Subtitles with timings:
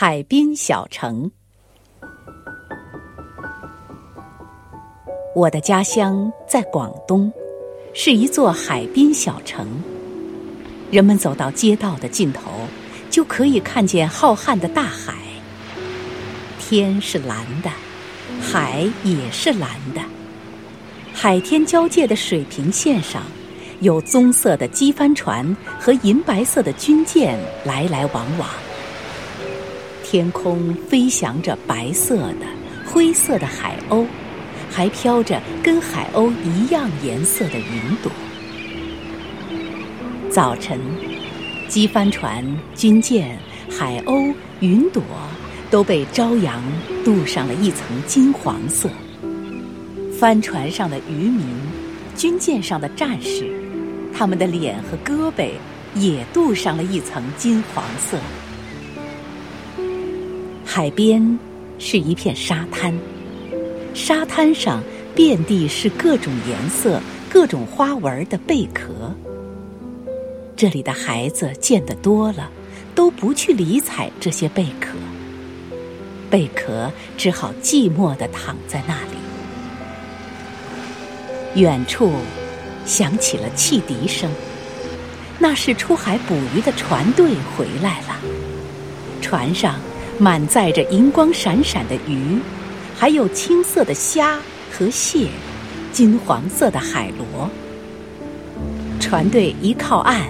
[0.00, 1.28] 海滨小城。
[5.34, 7.32] 我的家乡在广东，
[7.92, 9.66] 是一座海滨小城。
[10.92, 12.42] 人们走到街道的尽头，
[13.10, 15.14] 就可以看见浩瀚的大海。
[16.60, 17.68] 天是蓝的，
[18.40, 20.00] 海也是蓝的。
[21.12, 23.24] 海天交界的水平线上，
[23.80, 28.48] 有棕色的机帆船和银白色的军舰来来往往。
[30.10, 32.46] 天空飞翔着白色的、
[32.86, 34.06] 灰色的海鸥。
[34.70, 38.10] 还飘着跟海鸥一样颜色的云朵。
[40.30, 40.80] 早晨，
[41.68, 42.42] 机帆船、
[42.74, 45.02] 军舰、海鸥、云朵
[45.70, 46.62] 都被朝阳
[47.04, 48.88] 镀上了一层金黄色。
[50.18, 51.44] 帆船上的渔民，
[52.16, 53.46] 军舰上的战士，
[54.16, 55.50] 他们的脸和胳膊
[55.94, 58.16] 也镀上了一层金黄色。
[60.78, 61.20] 海边
[61.80, 62.96] 是一片沙滩。
[63.94, 64.80] 沙滩上
[65.12, 69.12] 遍地是各种颜色、各种花纹的贝壳。
[70.54, 72.48] 这里的孩子见得多了，
[72.94, 74.90] 都不去理睬这些贝壳。
[76.30, 79.18] 贝壳只好寂寞地躺在那里。
[81.60, 82.12] 远处
[82.86, 84.30] 响起了汽笛声，
[85.40, 88.14] 那是出海捕鱼的船队回来了。
[89.20, 89.74] 船上
[90.18, 92.38] 满载着银光闪闪的鱼。
[92.94, 94.40] 还有青色的虾
[94.72, 95.28] 和蟹，
[95.92, 97.48] 金黄色的海螺。
[98.98, 100.22] 船队一靠岸，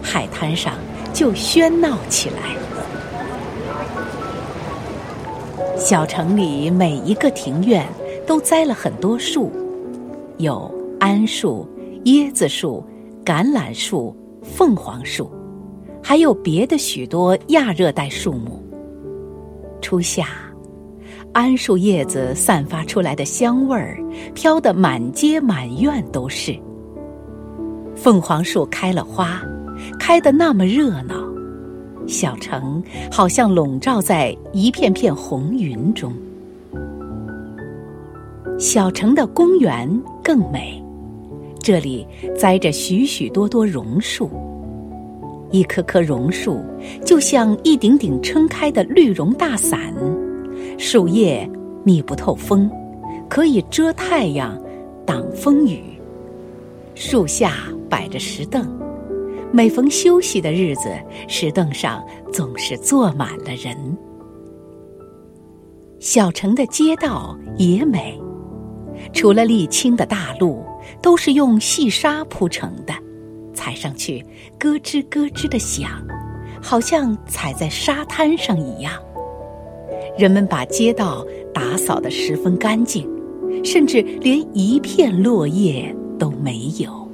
[0.00, 0.74] 海滩上
[1.12, 2.54] 就喧闹起来。
[5.76, 7.84] 小城里每一个庭院
[8.26, 9.50] 都栽了很多树，
[10.38, 11.68] 有桉树、
[12.04, 12.84] 椰子树、
[13.24, 15.30] 橄榄树、凤凰树，
[16.02, 18.65] 还有别的许多亚热带树木。
[19.86, 20.26] 初夏。
[21.32, 24.02] 桉树叶子散发出来的香味儿，
[24.34, 26.58] 飘得满街满院都是。
[27.94, 29.40] 凤凰树开了花，
[29.96, 31.14] 开得那么热闹，
[32.08, 32.82] 小城
[33.12, 36.12] 好像笼罩在一片片红云中。
[38.58, 39.88] 小城的公园
[40.20, 40.82] 更美，
[41.62, 42.04] 这里
[42.36, 44.28] 栽着许许多多榕树，
[45.56, 46.62] 一棵棵榕树
[47.02, 49.90] 就像一顶顶撑开的绿绒大伞。
[50.76, 51.50] 树叶
[51.82, 52.70] 密不透风，
[53.26, 54.60] 可以遮太阳、
[55.06, 55.82] 挡风雨。
[56.94, 57.54] 树下
[57.88, 58.70] 摆着石凳，
[59.50, 60.90] 每逢休息的日子，
[61.26, 63.74] 石凳上总是坐满了人。
[65.98, 68.20] 小城的街道也美，
[69.14, 70.62] 除了沥青的大路，
[71.00, 72.92] 都是用细沙铺成的，
[73.66, 74.24] 踩上去
[74.60, 75.90] 咯吱咯吱的响，
[76.62, 78.92] 好像踩在沙滩上一样。
[80.16, 83.10] 人们把街道打扫得十分干净，
[83.64, 87.08] 甚至连一片落叶都没有。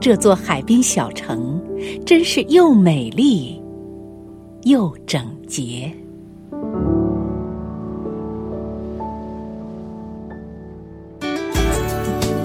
[0.00, 1.62] 这座海滨小城
[2.06, 3.62] 真是又美丽
[4.62, 5.92] 又整洁。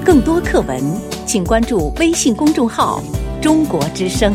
[0.03, 0.83] 更多课文，
[1.31, 2.99] 请关注微信公众号
[3.39, 4.33] “中国之声”。